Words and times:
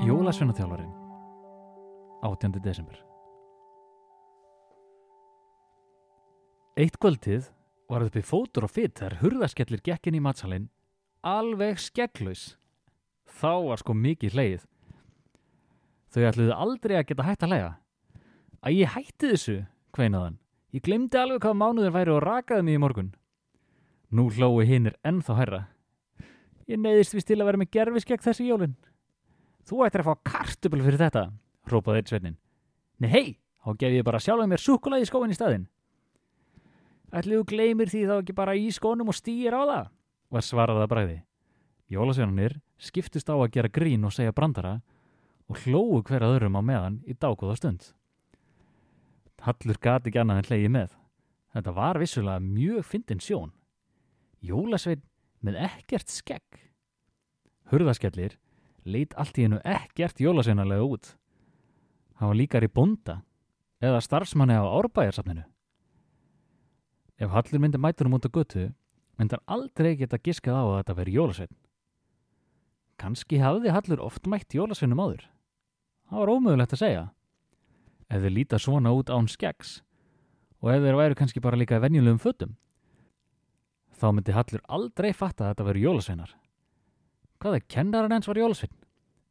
Jólasveinaþjálfarinn 0.00 0.92
18. 2.24 2.54
desember 2.64 2.96
Eitt 6.80 6.96
kvöldið 6.96 7.50
var 7.92 8.06
uppi 8.06 8.22
fótur 8.24 8.64
og 8.64 8.72
fytt 8.72 8.96
þegar 8.96 9.18
hurðaskellir 9.20 9.82
gekkin 9.84 10.16
í 10.16 10.22
matsalinn 10.24 10.70
alveg 11.20 11.76
skegglaus. 11.84 12.54
Þá 13.28 13.52
var 13.68 13.82
sko 13.84 13.92
mikið 13.92 14.38
hleið. 14.38 14.66
Þau 16.16 16.22
ætluðu 16.30 16.56
aldrei 16.56 16.96
að 16.96 17.08
geta 17.10 17.28
hægt 17.28 17.44
að 17.44 17.52
hlæga. 17.52 17.72
Að 18.64 18.80
ég 18.80 18.94
hætti 18.96 19.34
þessu, 19.34 19.58
kveinaðan. 19.92 20.38
Ég 20.72 20.86
glemdi 20.86 21.20
alveg 21.20 21.44
hvað 21.44 21.60
mánuður 21.60 21.98
væri 21.98 22.16
og 22.16 22.24
rakaði 22.24 22.70
mig 22.70 22.80
í 22.80 22.82
morgun. 22.88 23.12
Nú 24.08 24.30
hlói 24.32 24.64
hinnir 24.64 24.96
ennþá 25.04 25.42
herra. 25.44 25.66
Ég 26.70 26.80
neyðist 26.80 27.18
vist 27.18 27.28
til 27.28 27.42
að 27.42 27.50
vera 27.50 27.60
með 27.60 27.76
gerfiskegg 27.76 28.24
þessi 28.24 28.48
jólinn. 28.48 28.78
Þú 29.68 29.84
ættir 29.86 30.02
að 30.02 30.10
fá 30.10 30.30
kartubl 30.32 30.82
fyrir 30.84 31.00
þetta, 31.00 31.24
rópaði 31.70 32.00
eitt 32.00 32.12
sveitin. 32.12 32.38
Nei 33.00 33.10
hei, 33.10 33.26
þá 33.64 33.76
gef 33.80 33.96
ég 33.96 34.06
bara 34.06 34.20
sjálf 34.22 34.48
mér 34.48 34.62
súkulega 34.62 35.04
í 35.04 35.08
skóin 35.08 35.32
í 35.32 35.36
staðinn. 35.36 35.66
Ætli 37.10 37.38
þú 37.38 37.46
gleymir 37.50 37.90
því 37.90 38.04
þá 38.06 38.14
ekki 38.20 38.36
bara 38.38 38.54
í 38.54 38.68
skónum 38.70 39.10
og 39.10 39.16
stýr 39.18 39.56
á 39.56 39.62
það, 39.66 39.86
var 40.30 40.46
svarað 40.46 40.84
að 40.84 40.90
bræði. 40.92 41.18
Jólasveinanir 41.90 42.60
skiptist 42.78 43.30
á 43.30 43.34
að 43.34 43.50
gera 43.56 43.72
grín 43.72 44.06
og 44.06 44.14
segja 44.14 44.34
brandara 44.34 44.76
og 45.50 45.58
hlóu 45.64 46.02
hverja 46.06 46.30
öðrum 46.30 46.58
á 46.58 46.62
meðan 46.62 47.00
í 47.02 47.16
dágóða 47.18 47.56
stund. 47.58 47.88
Hallur 49.42 49.80
gati 49.82 50.10
ekki 50.10 50.20
annað 50.22 50.42
en 50.42 50.48
hlegi 50.50 50.70
með. 50.70 50.94
Þetta 51.50 51.74
var 51.74 51.98
vissulega 51.98 52.44
mjög 52.44 52.86
fyndin 52.86 53.22
sjón. 53.24 53.50
Jólasvein 54.44 55.02
með 55.42 55.58
ekkert 55.66 56.12
skegg. 56.12 56.60
Hurðaskellir 57.72 58.36
leit 58.84 59.14
allt 59.18 59.38
í 59.38 59.46
hennu 59.46 59.60
ekkert 59.64 60.20
jólasveinarlega 60.20 60.86
út. 60.86 61.14
Hann 62.20 62.32
var 62.32 62.38
líkar 62.38 62.66
í 62.66 62.70
bonda 62.72 63.20
eða 63.80 64.02
starfsmanni 64.04 64.56
á 64.56 64.64
árbæjarsafninu. 64.64 65.44
Ef 67.20 67.32
Hallur 67.32 67.60
myndi 67.60 67.80
mætur 67.80 68.08
um 68.08 68.16
út 68.16 68.28
á 68.28 68.30
götu, 68.32 68.70
myndi 69.20 69.36
hann 69.36 69.48
aldrei 69.48 69.94
geta 69.96 70.20
giskað 70.20 70.56
á 70.56 70.64
að 70.64 70.76
þetta 70.78 70.96
veri 71.00 71.16
jólasvein. 71.16 71.54
Kanski 73.00 73.40
hafði 73.40 73.72
Hallur 73.72 74.02
oft 74.04 74.28
mætt 74.28 74.56
jólasveinum 74.56 75.00
áður. 75.00 75.24
Það 76.08 76.20
var 76.20 76.32
ómögulegt 76.34 76.74
að 76.76 76.82
segja. 76.82 77.04
Ef 78.10 78.24
þeir 78.24 78.36
líta 78.36 78.58
svona 78.58 78.92
út 78.96 79.12
án 79.12 79.28
skeggs 79.30 79.80
og 80.60 80.72
ef 80.74 80.82
þeir 80.84 80.98
væru 80.98 81.16
kannski 81.16 81.40
bara 81.40 81.56
líka 81.56 81.80
venjulegum 81.80 82.20
fötum, 82.20 82.56
þá 83.96 84.10
myndi 84.12 84.34
Hallur 84.36 84.64
aldrei 84.68 85.12
fatta 85.16 85.46
að 85.46 85.54
þetta 85.54 85.68
veri 85.68 85.84
jólasveinar. 85.86 86.34
Hvað 87.40 87.56
er 87.56 87.66
kennarinn 87.72 88.12
ens 88.12 88.28
var 88.28 88.36
jólasvein? 88.36 88.72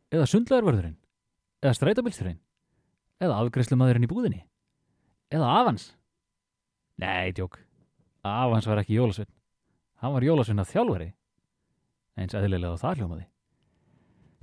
Eða 0.09 0.25
sundlegarvörðurinn? 0.31 0.95
Eða 1.61 1.75
strætabilsturinn? 1.77 2.39
Eða 3.21 3.41
afgreiðslumadurinn 3.43 4.07
í 4.07 4.09
búðinni? 4.09 4.39
Eða 5.29 5.49
afans? 5.59 5.91
Nei, 6.97 7.29
djók. 7.38 7.59
Afans 8.25 8.66
var 8.66 8.81
ekki 8.81 8.97
jólasvein. 8.97 9.29
Hann 10.01 10.16
var 10.16 10.25
jólasvein 10.25 10.63
að 10.63 10.71
þjálfari. 10.71 11.09
Eins 12.17 12.33
eðlilega 12.33 12.73
á 12.73 12.81
það 12.81 13.03
hljómaði. 13.03 13.27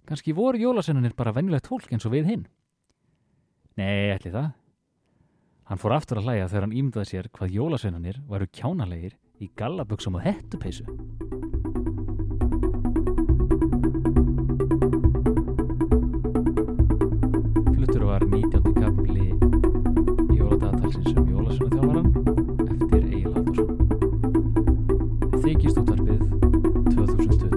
Kanski 0.06 0.36
voru 0.36 0.62
jólasveinanir 0.62 1.16
bara 1.18 1.34
venjulegt 1.34 1.66
fólk 1.66 1.90
eins 1.90 2.06
og 2.06 2.14
við 2.14 2.30
hinn. 2.30 2.46
Nei, 3.76 4.14
ætli 4.14 4.30
það. 4.30 4.52
Hann 5.66 5.82
fór 5.82 5.96
aftur 5.96 6.20
að 6.20 6.30
hlæja 6.30 6.46
þegar 6.52 6.68
hann 6.68 6.78
ímdaði 6.84 7.10
sér 7.10 7.32
hvað 7.34 7.58
jólasveinanir 7.58 8.22
varu 8.30 8.46
kjánalegir 8.54 9.18
í 9.42 9.50
gallaböksum 9.58 10.20
og 10.20 10.28
hettupeysu. 10.28 10.86
Jóladagatalsins 20.86 21.16
um 21.16 21.28
jólasveinaþjálfaran 21.28 22.06
eftir 22.82 23.02
Egil 23.10 23.32
Haldursson. 23.34 23.76
Þykist 25.42 25.78
útvarpið 25.82 26.20
2021. 26.94 27.55